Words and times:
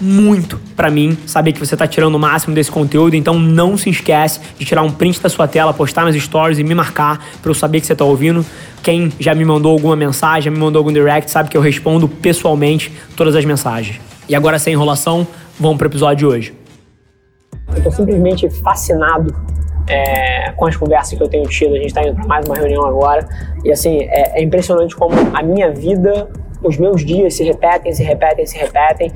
muito 0.00 0.58
para 0.74 0.90
mim 0.90 1.16
saber 1.26 1.52
que 1.52 1.58
você 1.58 1.74
está 1.74 1.86
tirando 1.86 2.14
o 2.14 2.18
máximo 2.18 2.54
desse 2.54 2.70
conteúdo, 2.70 3.14
então 3.14 3.38
não 3.38 3.76
se 3.76 3.90
esquece 3.90 4.40
de 4.58 4.64
tirar 4.64 4.82
um 4.82 4.90
print 4.90 5.20
da 5.20 5.28
sua 5.28 5.46
tela, 5.46 5.74
postar 5.74 6.04
nas 6.04 6.14
stories 6.16 6.58
e 6.58 6.64
me 6.64 6.74
marcar 6.74 7.24
para 7.42 7.50
eu 7.50 7.54
saber 7.54 7.80
que 7.80 7.86
você 7.86 7.92
está 7.92 8.04
ouvindo. 8.04 8.44
Quem 8.82 9.12
já 9.20 9.34
me 9.34 9.44
mandou 9.44 9.72
alguma 9.72 9.94
mensagem, 9.94 10.44
já 10.44 10.50
me 10.50 10.58
mandou 10.58 10.80
algum 10.80 10.92
direct, 10.92 11.30
sabe 11.30 11.50
que 11.50 11.56
eu 11.56 11.60
respondo 11.60 12.08
pessoalmente 12.08 12.90
todas 13.16 13.36
as 13.36 13.44
mensagens. 13.44 14.00
E 14.28 14.34
agora, 14.34 14.58
sem 14.58 14.72
enrolação, 14.72 15.26
vamos 15.58 15.76
para 15.76 15.86
o 15.86 15.90
episódio 15.90 16.16
de 16.16 16.26
hoje. 16.26 16.54
Eu 17.68 17.76
estou 17.76 17.92
simplesmente 17.92 18.48
fascinado 18.62 19.34
é, 19.86 20.52
com 20.52 20.66
as 20.66 20.76
conversas 20.76 21.18
que 21.18 21.22
eu 21.22 21.28
tenho 21.28 21.48
tido. 21.48 21.74
A 21.74 21.76
gente 21.76 21.86
está 21.86 22.02
indo 22.02 22.14
para 22.14 22.26
mais 22.26 22.46
uma 22.46 22.54
reunião 22.54 22.86
agora. 22.86 23.28
E 23.64 23.70
assim, 23.70 23.98
é, 24.02 24.40
é 24.40 24.42
impressionante 24.42 24.94
como 24.96 25.14
a 25.34 25.42
minha 25.42 25.70
vida 25.72 26.28
os 26.62 26.76
meus 26.76 27.04
dias 27.04 27.34
se 27.34 27.44
repetem, 27.44 27.92
se 27.92 28.02
repetem, 28.02 28.46
se 28.46 28.58
repetem 28.58 29.12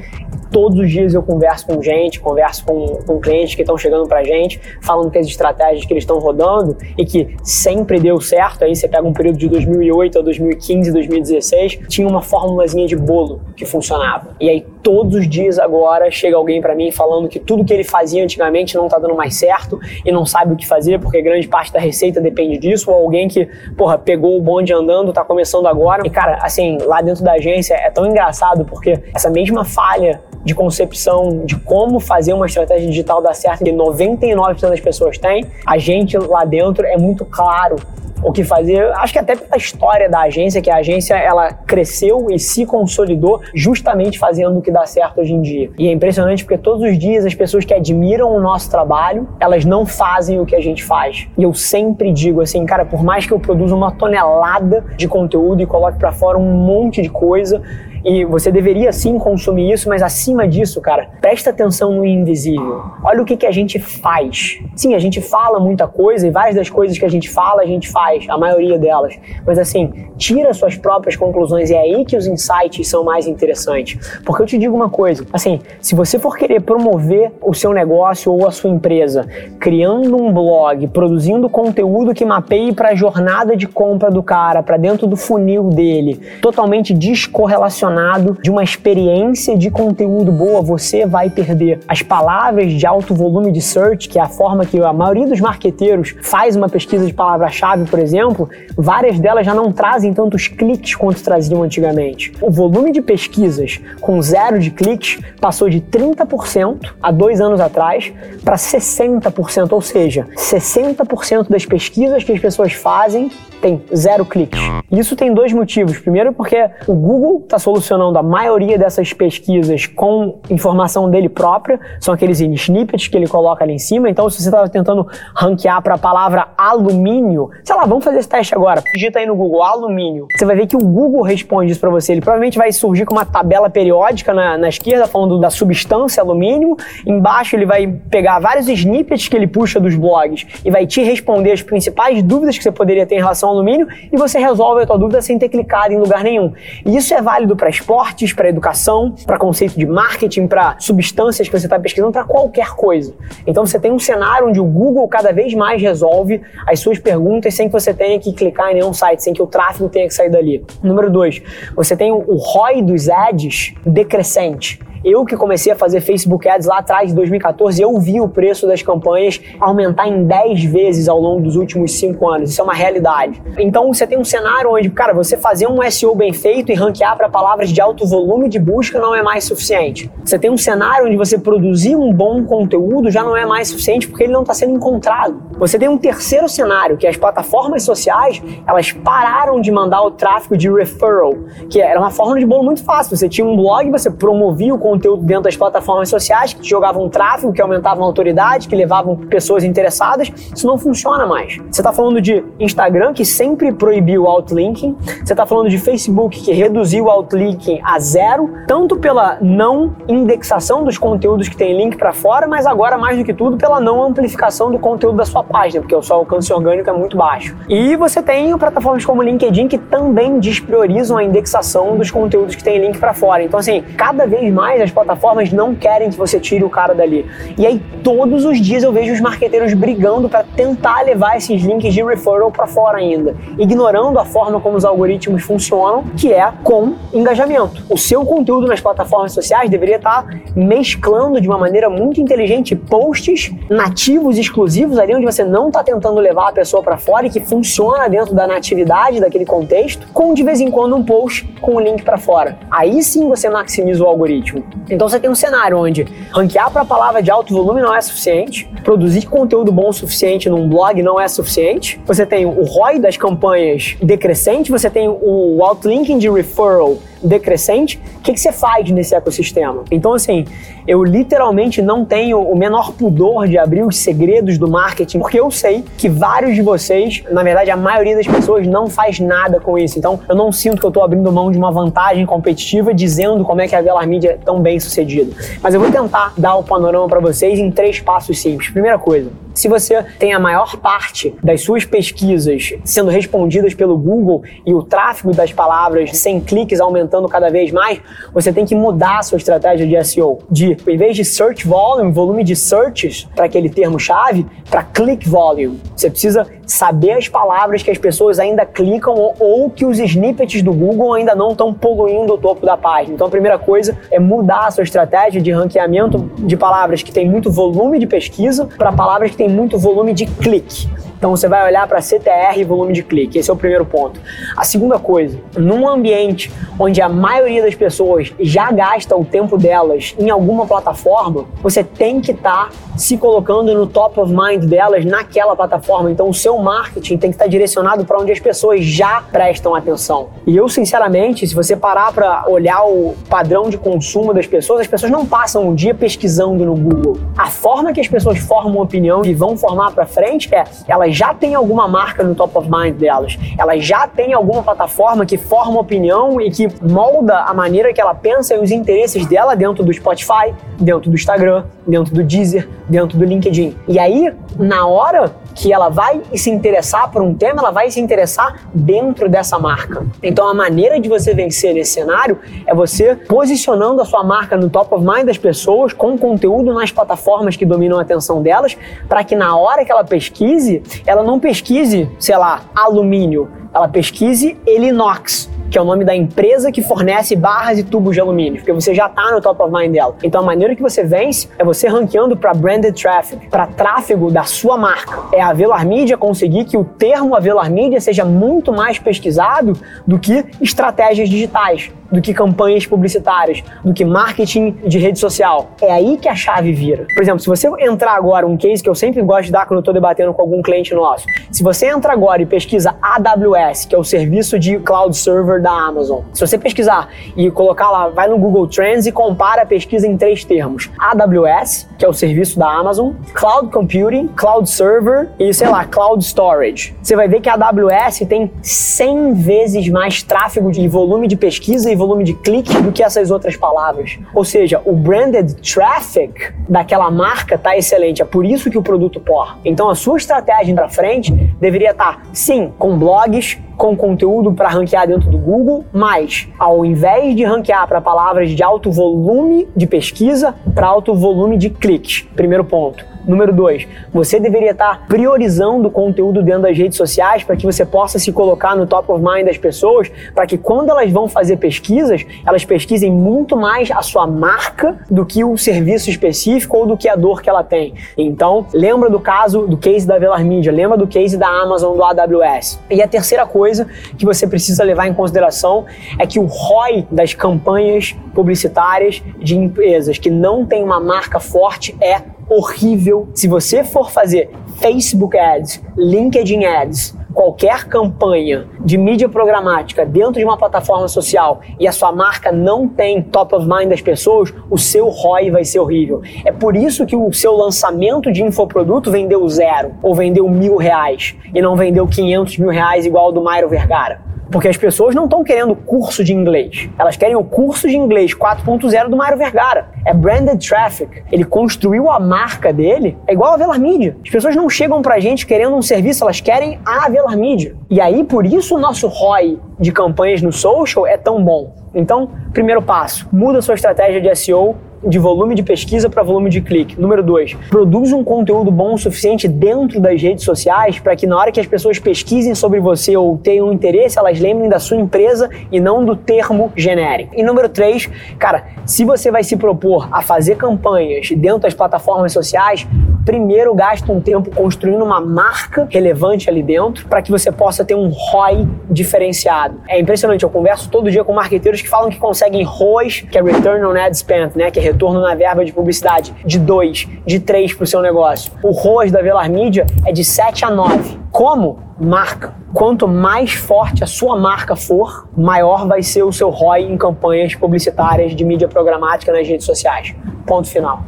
todos 0.55 0.79
os 0.79 0.89
dias 0.89 1.13
eu 1.13 1.23
converso 1.23 1.67
com 1.67 1.83
gente, 1.83 2.21
converso 2.21 2.65
com, 2.65 2.87
com 3.05 3.19
clientes 3.19 3.57
que 3.57 3.63
estão 3.63 3.77
chegando 3.77 4.07
pra 4.07 4.23
gente, 4.23 4.61
falando 4.81 5.11
que 5.11 5.19
as 5.19 5.27
estratégias 5.27 5.85
que 5.85 5.93
eles 5.93 6.05
estão 6.05 6.21
rodando 6.21 6.77
e 6.97 7.05
que 7.05 7.37
sempre 7.43 7.99
deu 7.99 8.21
certo. 8.21 8.65
Aí 8.65 8.77
você 8.77 8.87
pega 8.87 9.05
um 9.05 9.13
período 9.13 9.37
de 9.37 9.49
2008 9.49 10.21
a 10.21 10.23
2015, 10.23 10.93
2016, 10.93 11.81
tinha 11.89 12.07
uma 12.07 12.23
fórmulazinha 12.23 12.87
de 12.87 12.95
bolo 12.95 13.41
que 13.57 13.67
funcionava. 13.67 14.37
E 14.41 14.49
aí 14.49 14.65
todos 14.81 15.17
os 15.17 15.29
dias 15.29 15.59
agora 15.59 16.09
chega 16.13 16.37
alguém 16.37 16.61
para 16.61 16.73
mim 16.77 16.93
falando 16.93 17.29
que 17.29 17.41
tudo 17.41 17.65
que 17.65 17.75
ele 17.75 17.83
fazia 17.83 18.23
antigamente 18.23 18.77
não 18.77 18.87
tá 18.87 18.97
dando 18.97 19.17
mais 19.17 19.35
certo 19.35 19.81
e 20.05 20.13
não 20.13 20.25
sabe 20.25 20.53
o 20.53 20.57
que 20.57 20.69
fazer 20.69 21.01
porque 21.01 21.21
grande 21.21 21.49
parte 21.49 21.73
da 21.73 21.81
receita 21.81 22.21
depende 22.21 22.59
disso, 22.59 22.93
ou 22.93 22.97
alguém 22.97 23.27
que, 23.27 23.49
porra, 23.77 23.99
pegou 23.99 24.39
o 24.39 24.41
bonde 24.41 24.73
andando, 24.73 25.13
tá 25.13 25.25
começando 25.25 25.67
agora. 25.67 26.07
E 26.07 26.11
cara, 26.11 26.39
assim, 26.41 26.79
lá 26.87 27.03
dentro 27.03 27.25
da 27.25 27.33
agência 27.33 27.75
é 27.75 27.91
tão 27.91 28.07
engraçado 28.07 28.65
porque 28.65 29.03
essa 29.13 29.29
mesma 29.29 29.65
falha 29.65 30.23
de 30.45 30.55
concepção 30.55 31.43
de 31.45 31.57
como 31.57 31.99
fazer 31.99 32.33
uma 32.33 32.47
estratégia 32.47 32.89
digital 32.89 33.23
dar 33.23 33.35
certo 33.35 33.65
que 33.65 33.73
99% 33.73 34.61
das 34.69 34.81
pessoas 34.81 35.19
têm, 35.19 35.47
a 35.67 35.79
gente 35.79 36.17
lá 36.19 36.45
dentro 36.45 36.87
é 36.87 36.97
muito 36.97 37.25
claro 37.25 37.77
o 38.25 38.33
que 38.33 38.43
fazer. 38.43 38.91
Acho 38.95 39.13
que 39.13 39.19
até 39.19 39.37
pela 39.37 39.57
história 39.57 40.09
da 40.09 40.21
agência, 40.21 40.63
que 40.63 40.71
a 40.71 40.77
agência 40.77 41.15
ela 41.15 41.53
cresceu 41.53 42.29
e 42.31 42.39
se 42.39 42.65
consolidou 42.65 43.41
justamente 43.55 44.19
fazendo 44.19 44.59
o 44.59 44.63
que 44.63 44.71
dá 44.71 44.87
certo 44.87 45.21
hoje 45.21 45.35
em 45.35 45.43
dia. 45.43 45.71
E 45.79 45.89
é 45.89 45.93
impressionante 45.93 46.43
porque 46.43 46.57
todos 46.57 46.83
os 46.83 46.99
dias 46.99 47.27
as 47.27 47.35
pessoas 47.35 47.65
que 47.65 47.75
admiram 47.75 48.35
o 48.35 48.41
nosso 48.41 48.71
trabalho, 48.71 49.29
elas 49.39 49.65
não 49.65 49.85
fazem 49.85 50.41
o 50.41 50.47
que 50.47 50.57
a 50.57 50.61
gente 50.61 50.83
faz. 50.83 51.29
E 51.37 51.43
eu 51.43 51.53
sempre 51.53 52.11
digo 52.13 52.41
assim, 52.41 52.65
cara, 52.65 52.87
por 52.87 53.05
mais 53.05 53.27
que 53.27 53.33
eu 53.33 53.39
produza 53.39 53.75
uma 53.75 53.93
tonelada 53.93 54.85
de 54.97 55.07
conteúdo 55.07 55.63
e 55.63 55.67
coloque 55.67 55.99
para 55.99 56.13
fora 56.13 56.39
um 56.39 56.51
monte 56.51 57.03
de 57.03 57.11
coisa, 57.11 57.61
e 58.05 58.23
você 58.25 58.53
deveria 58.53 58.93
sim 58.93 59.19
consumir 59.19 59.73
isso, 59.73 59.89
mas 59.89 60.03
acima 60.03 60.47
disso, 60.47 60.79
cara, 60.81 61.09
presta 61.23 61.49
atenção 61.49 61.91
no 61.93 62.05
invisível. 62.05 62.83
Olha 63.03 63.23
o 63.23 63.25
que, 63.25 63.35
que 63.35 63.47
a 63.47 63.51
gente 63.51 63.79
faz. 63.79 64.61
Sim, 64.77 64.95
a 64.95 64.99
gente 64.99 65.23
fala 65.23 65.59
muita 65.59 65.89
coisa 65.89 66.27
e 66.27 66.31
várias 66.31 66.55
das 66.55 66.69
coisas 66.69 66.99
que 66.99 67.05
a 67.05 67.09
gente 67.09 67.31
fala, 67.31 67.63
a 67.63 67.67
gente 67.67 67.89
faz, 67.89 68.27
a 68.29 68.37
maioria 68.37 68.79
delas. 68.79 69.19
Mas 69.47 69.59
assim, 69.59 69.91
tira 70.19 70.53
suas 70.53 70.77
próprias 70.77 71.17
conclusões 71.17 71.71
e 71.71 71.75
é 71.75 71.81
aí 71.81 72.05
que 72.05 72.15
os 72.15 72.27
insights 72.27 72.87
são 72.89 73.05
mais 73.05 73.27
interessantes. 73.27 74.21
Porque 74.23 74.43
eu 74.43 74.47
te 74.47 74.59
digo 74.59 74.77
uma 74.77 74.91
coisa, 74.91 75.25
assim, 75.33 75.61
se 75.81 75.95
você 75.95 76.19
for 76.19 76.37
querer 76.37 76.61
promover 76.61 77.33
o 77.41 77.55
seu 77.55 77.73
negócio 77.73 78.31
ou 78.31 78.47
a 78.47 78.51
sua 78.51 78.69
empresa, 78.69 79.27
criando 79.59 80.15
um 80.15 80.31
blog, 80.31 80.89
produzindo 80.89 81.49
conteúdo 81.49 82.13
que 82.13 82.25
mapeie 82.25 82.75
para 82.75 82.91
a 82.91 82.95
jornada 82.95 83.57
de 83.57 83.67
compra 83.67 84.11
do 84.11 84.23
cara, 84.23 84.63
para 84.63 84.77
dentro 84.77 85.07
do 85.07 85.17
funil 85.17 85.71
dele, 85.71 86.21
totalmente 86.43 86.93
descorrelacionado 86.93 87.94
de 88.43 88.51
uma 88.51 88.63
experiência 88.63 89.57
de 89.57 89.71
conteúdo 89.71 90.33
boa, 90.33 90.63
você 90.63 91.07
vai 91.07 91.31
perder. 91.31 91.81
As 91.87 92.03
palavras 92.03 92.73
de 92.73 92.87
alto 92.87 93.15
volume 93.15 93.53
de 93.53 93.61
search, 93.61 94.09
que 94.09 94.19
é 94.19 94.23
a 94.23 94.29
forma 94.29 94.65
que 94.65 94.81
a 94.81 94.93
maioria 94.93 95.27
dos 95.27 95.41
marqueteiros 95.41 96.15
faz 96.23 96.57
uma 96.57 96.69
pesquisa 96.69 97.07
de 97.07 97.13
palavra-chave, 97.13 97.85
por 97.89 97.99
exemplo, 97.99 98.49
várias 98.77 99.19
delas 99.19 99.47
já 99.47 99.55
não 99.55 99.73
trazem 99.73 100.13
tantos 100.13 100.49
cliques 100.49 100.95
quanto 100.95 101.23
traziam 101.23 101.63
antigamente. 101.63 102.33
O 102.41 102.51
volume 102.51 102.93
de 102.93 103.03
pesquisas 103.03 103.81
com 104.01 104.21
zero 104.23 104.59
de 104.59 104.71
cliques 104.71 105.21
passou 105.41 105.69
de 105.69 105.81
30% 105.81 106.93
há 107.03 107.11
dois 107.11 107.41
anos 107.41 107.61
atrás 107.61 108.13
para 108.45 108.57
60%, 108.57 109.73
ou 109.73 109.81
seja, 109.81 110.27
60% 110.37 111.49
das 111.49 111.65
pesquisas 111.65 112.25
que 112.25 112.33
as 112.33 112.41
pessoas 112.41 112.73
fazem 112.73 113.31
tem 113.61 113.83
zero 113.95 114.27
cliques. 114.27 114.61
Isso 114.93 115.17
tem 115.17 115.33
dois 115.33 115.51
motivos. 115.53 115.99
Primeiro, 115.99 116.35
porque 116.35 116.69
o 116.87 116.93
Google 116.93 117.41
está 117.45 117.59
solucionando 117.59 117.84
a 117.93 118.23
maioria 118.23 118.79
dessas 118.79 119.13
pesquisas 119.13 119.87
com 119.87 120.41
informação 120.51 121.11
dele 121.11 121.29
própria, 121.29 121.79
são 122.01 122.15
aqueles 122.15 122.41
snippets 122.41 123.09
que 123.09 123.17
ele 123.17 123.27
coloca 123.27 123.65
ali 123.65 123.75
em 123.75 123.79
cima. 123.79 124.09
Então, 124.09 124.29
se 124.31 124.43
você 124.43 124.49
estava 124.49 124.69
tentando 124.69 125.07
ranquear 125.35 125.83
para 125.83 125.95
a 125.95 125.99
palavra 125.99 126.49
alumínio, 126.57 127.51
sei 127.65 127.75
lá, 127.77 127.85
vamos 127.85 128.05
fazer 128.05 128.19
esse 128.19 128.29
teste 128.29 128.55
agora. 128.55 128.83
Digita 128.95 129.19
aí 129.19 129.27
no 129.27 129.35
Google 129.35 129.63
alumínio. 129.63 130.27
Você 130.37 130.45
vai 130.45 130.57
ver 130.57 130.67
que 130.67 130.77
o 130.77 130.81
Google 130.81 131.23
responde 131.23 131.73
isso 131.73 131.81
para 131.81 131.91
você. 131.91 132.13
Ele 132.13 132.21
provavelmente 132.21 132.59
vai 132.59 132.73
surgir 132.73 133.05
com 133.05 133.15
uma 133.15 133.25
tabela 133.25 133.69
periódica 133.69 134.33
na, 134.33 134.57
na 134.57 134.69
esquerda 134.69 135.07
falando 135.07 135.39
da 135.39 135.51
substância 135.51 136.23
alumínio. 136.23 136.77
Embaixo 137.07 137.57
ele 137.57 137.67
vai 137.67 137.87
pegar 137.87 138.39
vários 138.39 138.69
snippets 138.69 139.29
que 139.29 139.37
ele 139.37 139.47
puxa 139.47 139.81
dos 139.81 139.95
blogs 139.95 140.47
e 140.65 140.71
vai 140.71 140.87
te 140.87 141.03
responder 141.03 141.53
as 141.53 141.63
principais 141.63 142.23
dúvidas 142.23 142.57
que 142.57 142.63
você 142.63 142.73
poderia 142.73 143.07
ter 143.07 143.17
em 143.17 143.19
relação 143.19 143.49
ao 143.49 143.55
alumínio 143.57 143.87
e 144.13 144.17
você 144.17 144.39
resolve 144.39 144.83
a 144.83 144.87
tua 144.87 144.99
dúvida 144.99 145.21
sem 145.21 145.39
ter 145.39 145.49
clicado 145.49 145.93
em 145.93 145.99
lugar 145.99 146.23
nenhum. 146.23 146.53
E 146.85 146.97
isso 146.97 147.13
é 147.15 147.21
válido 147.21 147.57
para 147.57 147.69
esportes, 147.75 148.33
para 148.33 148.49
educação, 148.49 149.15
para 149.27 149.39
conceito 149.39 149.79
de 149.79 149.87
marketing, 149.87 150.47
para 150.47 150.77
substâncias 150.79 151.49
que 151.49 151.59
você 151.59 151.67
está 151.67 151.79
pesquisando, 151.79 152.13
para 152.13 152.25
qualquer 152.25 152.71
coisa. 152.71 153.15
Então 153.47 153.67
você 153.67 153.79
tem 153.79 153.93
um 153.93 153.99
cenário 153.99 154.49
onde 154.49 154.61
o 154.61 154.65
Google 154.65 155.07
cada 155.09 155.33
vez 155.33 155.55
mais 155.55 155.81
resolve 155.81 156.41
as 156.67 156.81
suas 156.81 156.99
perguntas 156.99 157.55
sem 157.55 157.67
que 157.67 157.73
você 157.73 157.93
tenha 157.93 158.19
que 158.19 158.33
clicar 158.33 158.71
em 158.71 158.75
nenhum 158.75 158.93
site, 158.93 159.23
sem 159.23 159.33
que 159.33 159.43
o 159.43 159.47
tráfego 159.47 159.89
tenha 159.89 160.07
que 160.07 160.15
sair 160.15 160.31
dali. 160.31 160.65
Número 160.83 161.11
dois, 161.11 161.43
você 161.75 161.97
tem 161.97 162.11
o 162.13 162.35
ROI 162.37 162.83
dos 162.83 163.09
ads 163.09 163.75
decrescente. 163.85 164.81
Eu 165.05 165.23
que 165.27 165.37
comecei 165.37 165.71
a 165.71 165.77
fazer 165.77 166.01
Facebook 166.01 166.49
Ads 166.49 166.67
lá 166.67 166.79
atrás, 166.79 167.13
em 167.13 167.15
2014, 167.15 167.83
eu 167.83 167.95
vi 168.01 168.23
o 168.23 168.27
preço 168.27 168.67
das 168.67 168.81
campanhas 168.81 169.39
aumentar 169.61 170.09
em 170.09 170.25
10 170.25 170.65
vezes 170.65 171.11
ao 171.11 171.21
longo 171.21 171.43
dos 171.43 171.57
últimos 171.57 171.93
5 171.99 172.27
anos. 172.27 172.51
Isso 172.51 172.63
é 172.63 172.65
uma 172.65 172.73
realidade. 172.73 173.43
Então 173.59 173.93
você 173.93 174.07
tem 174.07 174.19
um 174.19 174.25
cenário 174.25 174.73
onde, 174.73 174.89
cara, 174.89 175.13
você 175.13 175.37
fazer 175.37 175.67
um 175.67 175.79
SEO 175.91 176.15
bem 176.15 176.33
feito 176.33 176.73
e 176.73 176.75
ranquear 176.75 177.19
para 177.19 177.29
palavras 177.29 177.69
de 177.69 177.83
alto 177.83 178.07
volume 178.07 178.49
de 178.49 178.59
busca 178.59 178.99
não 178.99 179.15
é 179.15 179.23
mais 179.23 179.45
suficiente. 179.45 180.11
Você 180.25 180.39
tem 180.39 180.51
um 180.51 180.57
cenário 180.57 181.07
onde 181.07 181.19
você 181.19 181.39
produzir 181.39 181.95
um 181.97 182.11
bom 182.11 182.43
conteúdo 182.43 183.11
já 183.11 183.23
não 183.23 183.37
é 183.37 183.45
mais 183.45 183.69
suficiente 183.69 184.09
porque 184.09 184.25
ele 184.25 184.33
não 184.33 184.41
está 184.41 184.55
sendo 184.55 184.73
encontrado. 184.73 185.43
Você 185.59 185.79
tem 185.79 185.87
um 185.87 185.99
terceiro 185.99 186.49
cenário, 186.49 186.97
que 186.97 187.07
as 187.07 187.19
plataformas 187.19 187.83
sociais, 187.83 188.43
elas 188.67 188.91
pararam 188.91 189.61
de 189.61 189.71
mandar 189.71 190.01
o 190.01 190.13
tráfego 190.13 190.57
de 190.57 190.73
referral, 190.73 191.35
que 191.69 191.79
era 191.79 192.01
uma 192.01 192.11
forma 192.11 192.39
de 192.39 192.47
bolo 192.47 192.63
muito 192.63 192.83
fácil. 192.83 193.15
Você 193.15 193.29
tinha 193.29 193.47
um 193.47 193.55
blog, 193.55 193.91
você 193.91 194.11
promovia 194.11 194.75
o 194.75 194.79
conteúdo 194.79 194.94
conteúdo 194.95 195.25
dentro 195.25 195.45
das 195.45 195.57
plataformas 195.57 196.09
sociais 196.09 196.53
que 196.53 196.67
jogavam 196.67 197.09
tráfego, 197.09 197.53
que 197.53 197.61
aumentavam 197.61 198.05
a 198.05 198.07
autoridade, 198.07 198.69
que 198.69 198.77
levavam 198.77 199.17
pessoas 199.17 199.65
interessadas. 199.65 200.31
Isso 200.55 200.67
não 200.67 200.79
funciona 200.79 201.27
mais. 201.27 201.57
Você 201.71 201.81
está 201.81 201.93
falando 201.93 202.21
de 202.21 202.45
Instagram, 202.61 203.13
que 203.13 203.25
sempre 203.25 203.73
proibiu 203.73 204.23
o 204.23 204.27
outlinking. 204.27 204.97
Você 205.25 205.33
está 205.33 205.45
falando 205.45 205.69
de 205.69 205.79
Facebook, 205.79 206.41
que 206.41 206.53
reduziu 206.53 207.05
o 207.05 207.11
outlinking 207.11 207.81
a 207.83 207.99
zero, 207.99 208.51
tanto 208.67 208.97
pela 208.97 209.39
não 209.41 209.95
indexação 210.09 210.85
dos 210.85 210.97
conteúdos 210.97 211.49
que 211.49 211.57
tem 211.57 211.77
link 211.77 211.97
para 211.97 212.13
fora, 212.13 212.47
mas 212.47 212.67
agora, 212.67 212.97
mais 212.97 213.19
do 213.19 213.25
que 213.25 213.35
tudo, 213.35 213.57
pela 213.57 213.81
não 213.81 214.03
amplificação 214.03 214.71
do 214.71 214.79
conteúdo 214.79 215.17
da 215.17 215.25
sua 215.25 215.43
página, 215.43 215.81
porque 215.81 215.95
o 215.95 216.03
seu 216.03 216.17
alcance 216.17 216.53
orgânico 216.53 216.89
é 216.89 216.93
muito 216.93 217.17
baixo. 217.17 217.57
E 217.69 217.97
você 217.97 218.23
tem 218.23 218.57
plataformas 218.57 219.05
como 219.05 219.23
LinkedIn 219.23 219.69
que 219.69 219.79
também 219.79 220.39
despriorizam 220.39 221.17
a 221.17 221.25
indexação 221.25 221.97
dos 221.97 222.11
conteúdos 222.11 222.55
que 222.55 222.63
tem 222.63 222.79
link 222.79 222.99
para 222.99 223.13
fora. 223.13 223.43
Então, 223.43 223.59
assim, 223.59 223.83
cada 223.97 224.27
vez 224.27 224.53
mais 224.53 224.81
as 224.85 224.91
plataformas 224.91 225.53
não 225.53 225.75
querem 225.75 226.11
que 226.11 226.17
você 226.17 226.39
tire 226.39 226.65
o 226.65 226.71
cara 226.71 226.95
dali. 226.95 227.27
E 227.59 227.67
aí, 227.67 227.81
todos 228.03 228.45
os 228.45 228.61
dias 228.61 228.83
eu 228.83 228.93
vejo 228.93 229.13
os 229.13 229.21
marqueteiros 229.21 229.75
brigando 229.75 230.29
para 230.29 230.45
tentar 230.45 231.03
levar 231.03 231.37
esses 231.37 231.63
links 231.63 231.93
de 231.93 232.03
referral 232.03 232.51
para 232.51 232.67
fora 232.67 232.99
ainda, 232.99 233.35
ignorando 233.59 234.19
a 234.19 234.25
forma 234.25 234.61
como 234.61 234.77
os 234.77 234.85
algoritmos 234.85 235.43
funcionam, 235.43 236.05
que 236.17 236.33
é 236.33 236.53
com 236.63 236.95
engajamento. 237.13 237.83
O 237.89 237.97
seu 237.97 238.25
conteúdo 238.25 238.67
nas 238.67 238.81
plataformas 238.81 239.33
sociais 239.33 239.71
deveria 239.71 239.97
estar 239.97 240.23
tá 240.23 240.37
mesclando 240.55 241.41
de 241.41 241.49
uma 241.49 241.59
maneira 241.59 241.89
muito 241.89 242.21
inteligente 242.21 242.77
posts 242.77 243.53
nativos 243.69 244.39
exclusivos 244.39 244.99
ali 244.99 245.15
onde 245.15 245.25
você 245.25 245.45
não 245.45 245.69
está 245.69 245.83
tentando 245.83 246.21
levar 246.21 246.51
a 246.51 246.53
pessoa 246.53 246.83
para 246.83 246.97
fora 246.97 247.27
e 247.27 247.31
que 247.31 247.41
funciona 247.41 248.09
dentro 248.09 248.35
da 248.35 248.47
natividade 248.47 249.21
daquele 249.21 249.45
contexto, 249.45 250.07
com 250.13 250.35
de 250.35 250.43
vez 250.43 250.61
em 250.61 250.71
quando 250.71 250.95
um 250.95 251.03
post 251.03 251.45
com 251.61 251.77
o 251.77 251.81
link 251.81 252.03
para 252.03 252.19
fora. 252.19 252.59
Aí 252.71 253.03
sim 253.03 253.29
você 253.29 253.49
maximiza 253.49 254.05
o 254.05 254.07
algoritmo. 254.07 254.63
Então 254.91 255.09
você 255.09 255.19
tem 255.19 255.31
um 255.31 255.35
cenário 255.35 255.79
onde 255.79 256.07
ranquear 256.31 256.71
para 256.71 256.83
a 256.83 256.85
palavra 256.85 257.23
de 257.23 257.31
alto 257.31 257.55
volume 257.55 257.81
não 257.81 257.95
é 257.95 258.01
suficiente, 258.01 258.69
produzir 258.83 259.27
conteúdo 259.27 259.73
bom 259.73 259.89
o 259.89 259.93
suficiente 259.93 260.49
num 260.49 260.69
blog 260.69 261.03
não 261.03 261.21
é 261.21 261.27
suficiente, 261.29 262.01
você 262.07 262.27
tem 262.27 262.45
o 262.45 262.63
ROI 262.63 262.99
das 262.99 263.17
campanhas 263.17 263.97
decrescente, 264.03 264.71
você 264.71 264.91
tem 264.91 265.09
o 265.09 265.65
outlinking 265.65 266.19
de 266.19 266.29
referral 266.31 266.99
decrescente, 267.25 268.01
o 268.19 268.21
que, 268.21 268.33
que 268.33 268.41
você 268.41 268.53
faz 268.53 268.91
nesse 268.91 269.15
ecossistema? 269.15 269.85
Então, 269.91 270.13
assim, 270.13 270.45
eu 270.87 271.03
literalmente 271.03 271.81
não 271.81 272.05
tenho 272.05 272.41
o 272.41 272.57
menor 272.57 272.93
pudor 272.93 273.49
de 273.49 273.59
abrir 273.59 273.83
os 273.83 273.97
segredos 273.97 274.59
do 274.59 274.69
marketing, 274.69 275.19
porque 275.19 275.41
eu 275.41 275.51
sei 275.51 275.85
que 275.97 276.09
vários 276.09 276.55
de 276.55 276.63
vocês, 276.63 277.23
na 277.31 277.43
verdade, 277.43 277.71
a 277.71 277.77
maioria 277.77 278.17
das 278.17 278.27
pessoas 278.27 278.67
não 278.67 278.89
faz 278.89 279.19
nada 279.19 279.59
com 279.61 279.79
isso. 279.79 279.99
Então, 279.99 280.21
eu 280.29 280.37
não 280.37 280.53
sinto 280.53 280.79
que 280.79 280.87
eu 280.87 280.89
estou 280.89 281.03
abrindo 281.03 281.31
mão 281.33 281.51
de 281.51 281.59
uma 281.59 281.71
vantagem 281.71 282.27
competitiva 282.27 282.93
dizendo 282.93 283.45
como 283.45 283.61
é 283.61 283.69
que 283.69 283.75
a 283.75 283.81
Velar 283.81 284.07
Media 284.07 284.33
é 284.33 284.37
tão 284.37 284.61
bem 284.61 284.79
sucedida. 284.79 285.35
Mas 285.63 285.75
eu 285.75 285.81
vou 285.81 285.91
tentar 285.91 286.35
dar 286.37 286.57
o 286.57 286.63
panorama 286.63 287.09
para 287.09 287.21
vocês 287.21 287.59
em 287.59 287.71
três 287.71 288.01
passos 288.01 288.41
simples. 288.41 288.71
Primeira 288.71 288.99
coisa, 288.99 289.31
se 289.55 289.69
você 289.69 290.03
tem 290.19 290.33
a 290.33 290.39
maior 290.39 290.77
parte 290.77 291.35
das 291.43 291.63
suas 291.63 291.85
pesquisas 291.85 292.75
sendo 292.85 293.11
respondidas 293.11 293.73
pelo 293.73 293.97
Google 293.97 294.43
e 294.67 294.75
o 294.75 294.83
tráfego 294.83 295.33
das 295.33 295.53
palavras 295.53 296.19
sem 296.19 296.41
cliques 296.41 296.81
aumentando 296.81 297.29
cada 297.29 297.49
vez 297.51 297.71
mais, 297.71 298.01
você 298.33 298.53
tem 298.53 298.67
que 298.67 298.75
mudar 298.75 299.21
a 299.21 299.23
sua 299.23 299.39
estratégia 299.39 299.87
de 299.87 300.05
SEO. 300.05 300.39
De, 300.51 300.77
em 300.87 300.97
vez 300.97 301.17
de 301.17 301.25
search 301.25 301.67
volume, 301.67 302.11
volume 302.13 302.43
de 302.43 302.57
searches 302.57 303.29
para 303.35 303.45
aquele 303.45 303.71
termo-chave, 303.71 304.45
para 304.69 304.83
click 304.83 305.29
volume. 305.29 305.81
Você 305.95 306.11
precisa 306.11 306.47
saber 306.67 307.13
as 307.13 307.29
palavras 307.29 307.83
que 307.83 307.91
as 307.91 307.99
pessoas 307.99 308.39
ainda 308.39 308.67
clicam 308.67 309.15
ou, 309.15 309.35
ou 309.39 309.71
que 309.71 309.85
os 309.85 309.99
snippets 309.99 310.63
do 310.63 310.73
Google 310.73 311.15
ainda 311.15 311.35
não 311.35 311.53
estão 311.53 311.73
poluindo 311.73 312.35
o 312.35 312.39
topo 312.39 312.67
da 312.67 312.77
página. 312.77 313.15
Então 313.15 313.27
a 313.27 313.31
primeira 313.31 313.59
coisa 313.59 313.97
é 314.11 314.19
mudar 314.19 314.67
a 314.67 314.71
sua 314.71 314.83
estratégia 314.83 315.41
de 315.41 315.53
ranqueamento 315.53 316.31
de 316.39 316.57
palavras 316.57 317.03
que 317.03 317.13
tem 317.13 317.29
muito 317.29 317.51
volume 317.51 317.99
de 317.99 318.07
pesquisa 318.07 318.67
para 318.77 318.93
palavras 318.93 319.31
que 319.31 319.37
tem 319.45 319.51
muito 319.51 319.79
volume 319.79 320.15
de 320.15 320.25
clique. 320.25 320.89
Então 321.25 321.35
você 321.35 321.49
vai 321.49 321.67
olhar 321.67 321.87
para 321.87 322.03
CTR 322.03 322.59
e 322.59 322.65
volume 322.65 322.93
de 322.93 323.03
clique. 323.03 323.39
Esse 323.39 323.51
é 323.51 323.53
o 323.53 323.57
primeiro 323.57 323.85
ponto. 323.85 324.21
A 324.57 324.65
segunda 324.65 324.99
coisa, 324.99 325.39
num 325.57 325.89
ambiente 325.89 326.51
onde 326.79 327.01
a 327.01 327.09
maioria 327.09 327.63
das 327.63 327.75
pessoas 327.75 328.33
já 328.41 328.71
gasta 328.71 329.17
o 329.17 329.25
tempo 329.25 329.57
delas 329.57 330.15
em 330.19 330.29
alguma 330.29 330.67
plataforma, 330.67 331.47
você 331.63 331.83
tem 331.83 332.21
que 332.21 332.33
estar 332.33 332.69
tá 332.69 332.71
se 332.97 333.17
colocando 333.17 333.73
no 333.75 333.87
top 333.87 334.21
of 334.21 334.33
mind 334.33 334.65
delas 334.65 335.05
naquela 335.05 335.57
plataforma. 335.57 336.11
Então 336.11 336.29
o 336.29 336.35
seu 336.35 336.59
marketing 336.59 337.17
tem 337.17 337.31
que 337.31 337.37
estar 337.37 337.47
tá 337.47 337.51
direcionado 337.51 338.05
para 338.05 338.19
onde 338.19 338.33
as 338.33 338.41
pessoas 338.41 338.85
já 338.85 339.23
prestam 339.33 339.75
atenção. 339.75 340.29
E 340.47 340.57
eu, 340.57 340.69
sinceramente, 340.69 341.47
se 341.47 341.55
você 341.55 341.75
parar 341.75 342.13
para 342.13 342.45
olhar 342.49 342.85
o 342.85 343.15
padrão 343.29 343.71
de 343.71 343.79
consumo 343.79 344.35
das 344.35 344.47
pessoas, 344.47 344.83
as 344.83 344.87
pessoas 344.87 345.11
não 345.11 345.25
passam 345.25 345.69
um 345.69 345.75
dia 345.75 345.95
pesquisando 345.95 346.65
no 346.65 346.75
Google. 346.75 347.19
A 347.37 347.47
forma 347.47 347.93
que 347.93 348.01
as 348.01 348.09
pessoas 348.09 348.39
formam 348.39 348.83
opinião 348.83 349.25
e 349.25 349.34
vão 349.35 349.57
formar 349.57 349.93
para 349.93 350.07
frente 350.07 350.55
é 350.55 350.65
elas 350.89 351.17
já 351.17 351.35
têm 351.35 351.55
alguma 351.55 351.89
marca 351.89 352.23
no 352.23 352.35
top 352.35 352.59
of 352.59 352.69
mind 352.71 352.97
delas, 352.97 353.39
elas 353.59 353.85
já 353.85 354.07
têm 354.07 354.33
alguma 354.33 354.63
plataforma 354.63 355.27
que 355.27 355.37
forma 355.37 355.81
opinião 355.81 356.41
e 356.41 356.51
que 356.51 356.69
molda 356.83 357.41
a 357.41 357.55
maneira 357.55 357.93
que 357.93 358.01
ela 358.01 358.15
pensa 358.15 358.55
e 358.55 358.59
os 358.59 358.71
interesses 358.71 359.27
dela 359.27 359.55
dentro 359.55 359.85
do 359.85 359.93
Spotify, 359.93 360.55
dentro 360.79 361.11
do 361.11 361.15
Instagram, 361.15 361.65
dentro 361.87 362.15
do 362.15 362.23
Deezer, 362.23 362.69
dentro 362.89 363.19
do 363.19 363.25
LinkedIn. 363.25 363.77
E 363.89 363.99
aí, 363.99 364.33
na 364.59 364.87
hora 364.87 365.33
que 365.55 365.73
ela 365.73 365.89
vai 365.89 366.21
se 366.35 366.51
interessar 366.51 367.11
por 367.11 367.23
um 367.23 367.35
tema, 367.35 367.61
ela 367.61 367.71
vai 367.71 367.91
se 367.91 368.01
interessar 368.01 368.69
dentro 368.75 369.29
dessa 369.29 369.59
marca. 369.59 370.05
Então 370.23 370.49
a 370.49 370.55
maneira 370.55 370.99
de 370.99 371.09
você 371.09 371.33
vencer 371.35 371.75
nesse 371.75 371.93
cenário 371.93 372.39
é 372.67 372.75
você 372.75 373.15
posicionando 373.15 374.01
a 374.01 374.05
sua 374.05 374.25
marca 374.25 374.57
no 374.57 374.69
top 374.69 374.95
of 374.95 375.05
mind 375.05 375.27
das 375.27 375.39
pessoas 375.39 375.93
com 375.93 376.19
conteúdo 376.19 376.73
nas 376.75 376.91
plataformas 376.91 377.57
que 377.57 377.65
dominam 377.65 377.99
a 377.99 378.03
atenção 378.03 378.43
delas, 378.43 378.77
para 379.09 379.23
que 379.23 379.37
na 379.37 379.57
hora 379.57 379.85
que 379.85 379.93
ela 379.93 380.05
pesquise, 380.05 380.83
ela 381.07 381.23
não 381.23 381.39
pesquise, 381.39 382.11
sei 382.19 382.37
lá, 382.37 382.63
alumínio, 382.75 383.49
ela 383.73 383.89
pesquise 383.89 384.57
Elinox 384.67 385.54
que 385.75 385.79
é 385.79 385.83
o 385.83 385.85
nome 385.85 386.05
da 386.05 386.15
empresa 386.15 386.71
que 386.71 386.81
fornece 386.81 387.35
barras 387.35 387.81
e 387.81 387.83
tubos 387.83 388.15
de 388.15 388.21
alumínio, 388.21 388.61
porque 388.61 388.73
você 388.73 388.95
já 388.95 389.07
está 389.07 389.33
no 389.33 389.41
top 389.41 389.61
of 389.61 389.73
mind 389.73 389.93
dela. 389.93 390.15
Então 390.23 390.41
a 390.41 390.45
maneira 390.45 390.77
que 390.77 390.81
você 390.81 391.03
vence 391.03 391.49
é 391.59 391.65
você 391.65 391.89
ranqueando 391.89 392.37
para 392.37 392.55
branded 392.55 392.95
traffic, 392.95 393.49
para 393.49 393.67
tráfego 393.67 394.31
da 394.31 394.45
sua 394.45 394.79
marca. 394.79 395.25
É 395.33 395.43
a 395.43 395.53
Velar 395.53 395.85
Media 395.85 396.17
conseguir 396.17 396.65
que 396.67 396.77
o 396.77 396.85
termo 396.85 397.35
Avelar 397.35 397.69
Media 397.73 398.01
seja 398.01 398.25
muito 398.25 398.73
mais 398.73 399.01
pesquisado 399.01 399.73
do 400.07 400.17
que 400.17 400.45
estratégias 400.61 401.29
digitais 401.29 401.91
do 402.11 402.21
que 402.21 402.33
campanhas 402.33 402.87
publicitárias, 402.87 403.63
do 403.85 403.93
que 403.93 404.05
marketing 404.05 404.73
de 404.87 404.99
rede 404.99 405.19
social. 405.19 405.71
É 405.81 405.93
aí 405.93 406.17
que 406.17 406.29
a 406.29 406.35
chave 406.35 406.73
vira. 406.73 407.07
Por 407.15 407.23
exemplo, 407.23 407.41
se 407.41 407.47
você 407.47 407.69
entrar 407.81 408.15
agora, 408.15 408.47
um 408.47 408.57
case 408.57 408.83
que 408.83 408.89
eu 408.89 408.95
sempre 408.95 409.23
gosto 409.23 409.47
de 409.47 409.53
dar 409.53 409.67
quando 409.67 409.79
eu 409.79 409.81
estou 409.81 409.95
debatendo 409.95 410.33
com 410.33 410.43
algum 410.43 410.63
cliente 410.63 410.95
nosso, 410.95 411.27
se 411.51 411.63
você 411.63 411.87
entra 411.87 412.13
agora 412.13 412.43
e 412.43 412.47
pesquisa 412.47 412.95
AWS, 413.01 413.87
que 413.87 413.95
é 413.95 413.99
o 413.99 414.05
serviço 414.05 414.59
de 414.59 414.79
cloud 414.79 415.17
server 415.17 415.61
da 415.61 415.71
Amazon, 415.71 416.21
se 416.33 416.47
você 416.47 416.59
pesquisar 416.59 417.09
e 417.37 417.51
colocar 417.51 417.91
lá, 417.91 418.09
vai 418.09 418.29
no 418.29 418.39
Google 418.39 418.67
Trends 418.67 419.07
e 419.07 419.13
compara 419.13 419.63
a 419.63 419.67
pesquisa 419.67 420.07
em 420.07 420.17
três 420.17 420.45
termos: 420.45 420.91
AWS, 420.99 421.89
que 421.99 422.05
é 422.05 422.09
o 422.09 422.13
serviço 422.13 422.59
da 422.59 422.69
Amazon, 422.69 423.13
Cloud 423.33 423.71
Computing, 423.71 424.29
Cloud 424.29 424.69
Server 424.69 425.29
e, 425.39 425.53
sei 425.53 425.69
lá, 425.69 425.85
Cloud 425.85 426.25
Storage. 426.25 426.95
Você 427.03 427.17
vai 427.17 427.29
ver 427.29 427.41
que 427.41 427.49
a 427.49 427.55
AWS 427.55 428.21
tem 428.29 428.51
100 428.63 429.35
vezes 429.35 429.89
mais 429.89 430.23
tráfego 430.23 430.71
e 430.73 430.89
volume 430.89 431.29
de 431.29 431.37
pesquisa 431.37 431.91
volume 431.97 432.25
de 432.25 432.35
clique 432.35 432.81
do 432.81 432.93
que 432.93 433.03
essas 433.03 433.31
outras 433.31 433.57
palavras. 433.57 434.19
Ou 434.35 434.45
seja, 434.45 434.81
o 434.85 434.93
branded 434.93 435.55
traffic 435.55 436.53
daquela 436.69 437.11
marca 437.11 437.57
tá 437.59 437.77
excelente. 437.77 438.23
É 438.23 438.25
por 438.25 438.45
isso 438.45 438.71
que 438.71 438.79
o 438.79 438.83
produto 438.83 439.21
porra. 439.21 439.59
Então 439.65 439.89
a 439.89 439.95
sua 439.95 440.17
estratégia 440.17 440.75
para 440.75 440.89
frente 440.89 441.33
deveria 441.61 441.91
estar, 441.91 442.17
tá, 442.17 442.23
sim, 442.33 442.73
com 442.79 442.99
blogs, 442.99 443.59
com 443.77 443.97
conteúdo 443.97 444.53
para 444.53 444.69
ranquear 444.69 445.07
dentro 445.07 445.31
do 445.31 445.39
Google, 445.39 445.85
mas 445.93 446.49
ao 446.59 446.85
invés 446.85 447.35
de 447.35 447.45
ranquear 447.45 447.87
para 447.89 448.01
palavras 448.01 448.51
de 448.51 448.63
alto 448.63 448.91
volume 448.91 449.69
de 449.77 449.87
pesquisa, 449.87 450.55
para 450.75 450.87
alto 450.87 451.15
volume 451.15 451.57
de 451.57 451.71
cliques. 451.71 452.27
Primeiro 452.35 452.65
ponto. 452.65 453.14
Número 453.27 453.53
dois, 453.53 453.89
você 454.13 454.39
deveria 454.39 454.73
estar 454.73 455.07
priorizando 455.07 455.89
o 455.89 455.91
conteúdo 455.91 456.43
dentro 456.43 456.63
das 456.63 456.77
redes 456.77 456.99
sociais 456.99 457.43
para 457.43 457.57
que 457.57 457.65
você 457.65 457.85
possa 457.85 458.19
se 458.19 458.31
colocar 458.33 458.77
no 458.77 458.87
top 458.87 459.11
of 459.11 459.23
mind 459.25 459.47
das 459.47 459.57
pessoas, 459.57 460.11
para 460.35 460.47
que 460.47 460.59
quando 460.59 460.91
elas 460.91 461.11
vão 461.11 461.27
fazer 461.27 461.57
pesquisas, 461.57 462.25
elas 462.47 462.65
pesquisem 462.65 463.11
muito 463.11 463.57
mais 463.57 463.91
a 463.91 464.03
sua 464.03 464.27
marca 464.27 464.99
do 465.11 465.25
que 465.25 465.43
o 465.43 465.57
serviço 465.57 466.11
específico 466.11 466.77
ou 466.77 466.87
do 466.87 466.97
que 466.97 467.09
a 467.09 467.17
dor 467.17 467.41
que 467.41 467.49
ela 467.49 467.65
tem. 467.65 467.95
Então, 468.17 468.67
lembra 468.75 469.09
do 469.09 469.19
caso 469.19 469.67
do 469.67 469.77
case 469.77 470.07
da 470.07 470.19
Velar 470.19 470.45
Media, 470.45 470.71
lembra 470.71 470.99
do 470.99 471.07
case 471.07 471.39
da 471.39 471.49
Amazon 471.49 471.97
do 471.97 472.05
AWS. 472.05 472.79
E 472.91 473.03
a 473.03 473.09
terceira 473.09 473.47
coisa 473.47 473.87
que 474.19 474.25
você 474.25 474.47
precisa 474.47 474.85
levar 474.85 475.09
em 475.09 475.15
consideração 475.15 475.87
é 476.19 476.27
que 476.27 476.39
o 476.39 476.45
ROI 476.45 477.07
das 477.11 477.33
campanhas 477.33 478.15
publicitárias 478.35 479.23
de 479.39 479.57
empresas 479.57 480.19
que 480.19 480.29
não 480.29 480.67
têm 480.67 480.83
uma 480.83 481.01
marca 481.01 481.41
forte 481.41 481.97
é 482.01 482.34
horrível. 482.49 483.29
Se 483.35 483.49
você 483.49 483.85
for 483.85 484.11
fazer 484.11 484.51
Facebook 484.77 485.37
Ads, 485.37 485.83
LinkedIn 485.97 486.65
Ads, 486.65 487.17
qualquer 487.35 487.85
campanha 487.87 488.67
de 488.81 488.97
mídia 488.97 489.29
programática 489.29 490.07
dentro 490.07 490.35
de 490.35 490.45
uma 490.45 490.57
plataforma 490.57 491.09
social 491.09 491.61
e 491.79 491.87
a 491.87 491.93
sua 491.93 492.13
marca 492.13 492.53
não 492.53 492.89
tem 492.89 493.21
top 493.21 493.55
of 493.57 493.67
mind 493.67 493.91
das 493.91 494.01
pessoas, 494.01 494.55
o 494.71 494.79
seu 494.79 495.09
ROI 495.09 495.51
vai 495.51 495.65
ser 495.65 495.81
horrível. 495.81 496.23
É 496.45 496.53
por 496.53 496.77
isso 496.77 497.05
que 497.05 497.17
o 497.17 497.33
seu 497.33 497.53
lançamento 497.57 498.33
de 498.33 498.43
infoproduto 498.43 499.11
vendeu 499.11 499.47
zero 499.49 499.95
ou 500.03 500.15
vendeu 500.15 500.49
mil 500.49 500.77
reais 500.77 501.35
e 501.53 501.61
não 501.61 501.75
vendeu 501.75 502.07
500 502.07 502.59
mil 502.59 502.71
reais 502.71 503.05
igual 503.05 503.27
ao 503.27 503.33
do 503.33 503.43
Mairo 503.43 503.69
Vergara. 503.69 504.34
Porque 504.51 504.69
as 504.69 504.77
pessoas 504.77 505.15
não 505.15 505.25
estão 505.25 505.43
querendo 505.43 505.75
curso 505.75 506.23
de 506.23 506.33
inglês. 506.33 506.89
Elas 506.99 507.17
querem 507.17 507.37
o 507.37 507.45
curso 507.45 507.89
de 507.89 507.97
inglês 507.97 508.35
4.0 508.35 509.09
do 509.09 509.17
Mário 509.17 509.39
Vergara. 509.39 509.89
É 510.05 510.13
branded 510.13 510.67
traffic. 510.67 511.23
Ele 511.31 511.45
construiu 511.45 512.11
a 512.11 512.21
marca 512.21 512.73
dele. 512.73 513.17
É 513.27 513.33
igual 513.33 513.55
a 513.55 513.57
Velar 513.57 513.81
Media. 513.81 514.17
As 514.23 514.31
pessoas 514.31 514.55
não 514.55 514.69
chegam 514.69 515.03
pra 515.03 515.19
gente 515.21 515.47
querendo 515.47 515.77
um 515.77 515.83
serviço, 515.83 516.25
elas 516.25 516.41
querem 516.41 516.79
a 516.85 517.09
Velar 517.09 517.37
Media. 517.37 517.75
E 517.91 518.01
aí, 518.01 518.25
por 518.25 518.47
isso, 518.47 518.77
o 518.77 518.81
nosso 518.81 519.09
ROI 519.09 519.59
de 519.79 519.93
campanhas 519.93 520.43
no 520.43 520.53
social 520.53 521.07
é 521.07 521.17
tão 521.17 521.43
bom. 521.43 521.75
Então, 521.95 522.31
primeiro 522.53 522.83
passo, 522.83 523.29
muda 523.33 523.63
sua 523.63 523.75
estratégia 523.75 524.21
de 524.21 524.35
SEO 524.35 524.77
de 525.07 525.19
volume 525.19 525.55
de 525.55 525.63
pesquisa 525.63 526.09
para 526.09 526.23
volume 526.23 526.51
de 526.51 526.61
clique. 526.61 527.01
Número 527.01 527.23
dois, 527.23 527.55
produz 527.69 528.13
um 528.13 528.25
conteúdo 528.25 528.71
bom 528.71 528.95
o 528.95 528.99
suficiente 528.99 529.47
dentro 529.47 530.01
das 530.01 530.21
redes 530.21 530.45
sociais 530.45 530.99
para 530.99 531.15
que 531.17 531.27
na 531.27 531.37
hora 531.37 531.53
que 531.53 531.61
as 531.61 531.67
pessoas 531.67 531.99
pesquisem 531.99 532.55
sobre 532.55 532.81
você 532.81 533.17
ou 533.17 533.37
tenham 533.39 533.73
interesse, 533.73 534.19
elas 534.19 534.41
lembrem 534.41 534.69
da 534.69 534.79
sua 534.79 534.97
empresa 534.97 535.49
e 535.71 535.81
não 535.81 536.05
do 536.05 536.17
termo 536.17 536.73
genérico. 536.77 537.35
E 537.37 537.43
número 537.43 537.69
três, 537.69 538.09
cara, 538.39 538.65
se 538.85 539.05
você 539.05 539.31
vai 539.31 539.43
se 539.43 539.57
propor 539.57 540.09
a 540.11 540.23
fazer 540.23 540.57
campanhas 540.57 541.31
dentro 541.31 541.61
das 541.61 541.75
plataformas 541.75 542.33
sociais, 542.33 542.87
primeiro 543.25 543.75
gasta 543.75 544.11
um 544.13 544.21
tempo 544.21 544.51
construindo 544.55 545.03
uma 545.03 545.21
marca 545.21 545.87
relevante 545.91 546.49
ali 546.49 546.63
dentro 546.63 547.07
para 547.09 547.23
que 547.23 547.31
você 547.31 547.51
possa 547.51 547.85
ter 547.85 547.95
um 547.95 548.09
ROI 548.09 548.69
diferenciado. 548.91 549.81
É 549.89 549.99
impressionante, 549.99 550.45
eu 550.45 550.51
converso 550.51 550.91
todo 550.91 551.11
dia 551.11 551.25
com 551.25 551.33
marqueteiros 551.33 551.81
que 551.81 551.89
falam 551.89 552.11
que 552.11 552.19
conseguem 552.19 552.63
ROIs, 552.63 553.23
que 553.23 553.39
é 553.39 553.43
Return 553.43 553.85
on 553.85 553.97
Ad 553.97 554.17
Spend, 554.17 554.57
né, 554.57 554.71
que 554.71 554.79
é 554.79 554.83
retorno 554.83 555.21
na 555.21 555.35
verba 555.35 555.65
de 555.65 555.73
publicidade, 555.73 556.35
de 556.45 556.59
2, 556.59 557.09
de 557.27 557.41
3 557.41 557.75
para 557.75 557.85
o 557.85 557.87
seu 557.87 558.03
negócio. 558.03 558.53
O 558.63 558.71
ROIs 558.71 559.11
da 559.11 559.23
Velar 559.23 559.51
Media 559.51 559.87
é 560.07 560.13
de 560.13 560.25
7 560.25 560.65
a 560.65 560.71
9. 560.71 561.19
Como? 561.31 561.79
Marca. 561.99 562.55
Quanto 562.73 563.07
mais 563.07 563.53
forte 563.53 564.03
a 564.03 564.07
sua 564.07 564.37
marca 564.37 564.77
for, 564.77 565.29
maior 565.37 565.87
vai 565.87 566.03
ser 566.03 566.25
o 566.25 566.33
seu 566.33 566.51
ROI 566.51 566.83
em 566.83 566.97
campanhas 566.97 567.55
publicitárias 567.55 568.35
de 568.35 568.45
mídia 568.45 568.69
programática 568.69 569.33
nas 569.33 569.47
redes 569.47 569.65
sociais. 569.65 570.15
Ponto 570.47 570.69
final. 570.69 571.05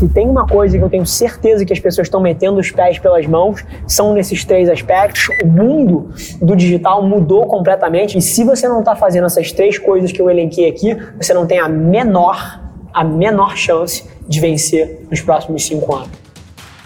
Se 0.00 0.08
tem 0.08 0.26
uma 0.30 0.46
coisa 0.46 0.78
que 0.78 0.82
eu 0.82 0.88
tenho 0.88 1.04
certeza 1.04 1.62
que 1.62 1.74
as 1.74 1.78
pessoas 1.78 2.06
estão 2.06 2.22
metendo 2.22 2.58
os 2.58 2.70
pés 2.70 2.98
pelas 2.98 3.26
mãos, 3.26 3.62
são 3.86 4.14
nesses 4.14 4.46
três 4.46 4.70
aspectos. 4.70 5.28
O 5.44 5.46
mundo 5.46 6.08
do 6.40 6.56
digital 6.56 7.06
mudou 7.06 7.44
completamente 7.44 8.16
e 8.16 8.22
se 8.22 8.42
você 8.42 8.66
não 8.66 8.78
está 8.78 8.96
fazendo 8.96 9.26
essas 9.26 9.52
três 9.52 9.78
coisas 9.78 10.10
que 10.10 10.18
eu 10.18 10.30
elenquei 10.30 10.66
aqui, 10.70 10.96
você 11.18 11.34
não 11.34 11.46
tem 11.46 11.58
a 11.58 11.68
menor, 11.68 12.62
a 12.94 13.04
menor 13.04 13.58
chance 13.58 14.08
de 14.26 14.40
vencer 14.40 15.06
nos 15.10 15.20
próximos 15.20 15.66
cinco 15.66 15.94
anos. 15.94 16.29